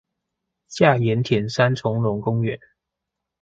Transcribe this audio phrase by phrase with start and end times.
[0.67, 2.59] 下鹽田三欉榕公園